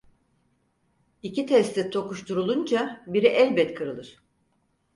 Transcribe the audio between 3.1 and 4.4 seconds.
elbet kırılır.